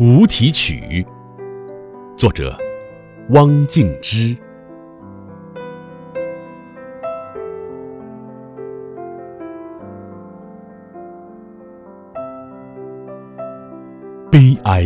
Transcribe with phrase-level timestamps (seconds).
[0.00, 1.06] 无题曲，
[2.16, 2.52] 作者
[3.28, 4.36] 汪静之。
[14.32, 14.84] 悲哀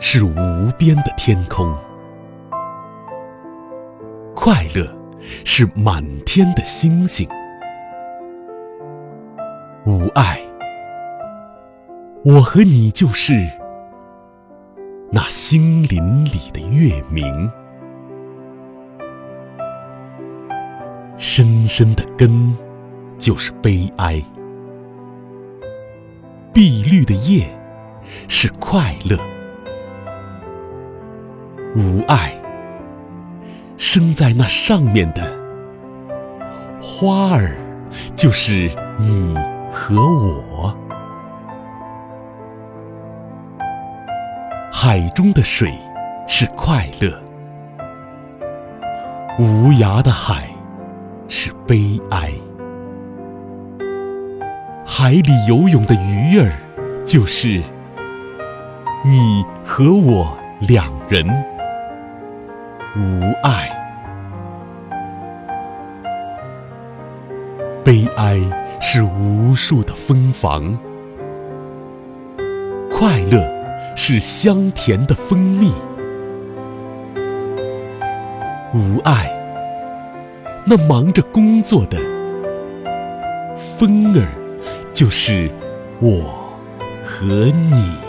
[0.00, 0.34] 是无
[0.78, 1.76] 边的天空，
[4.34, 4.90] 快乐
[5.44, 7.28] 是满天的星星。
[9.84, 10.40] 无爱，
[12.24, 13.34] 我和你就是
[15.16, 17.50] 那心林里的月明。
[21.16, 22.54] 深深的根
[23.16, 24.22] 就是悲哀，
[26.52, 27.48] 碧绿的叶
[28.28, 29.18] 是快乐。
[31.74, 32.38] 无爱，
[33.78, 35.34] 生在那上面的
[36.78, 37.56] 花儿
[38.14, 39.34] 就是你
[39.72, 40.76] 和我。
[44.78, 45.72] 海中的水
[46.28, 47.10] 是快乐，
[49.38, 50.50] 无涯的海
[51.28, 52.30] 是悲哀。
[54.84, 56.52] 海里游泳的鱼儿
[57.06, 57.62] 就是
[59.02, 60.36] 你和我
[60.68, 61.26] 两人。
[62.98, 63.70] 无爱，
[67.82, 68.38] 悲哀
[68.82, 70.78] 是无数的蜂房，
[72.90, 73.55] 快乐
[73.98, 75.72] 是香甜的蜂蜜。
[78.74, 79.32] 无爱，
[80.66, 81.98] 那忙着工作的
[83.78, 84.28] 风儿，
[84.92, 85.50] 就是
[85.98, 86.54] 我
[87.04, 88.05] 和你。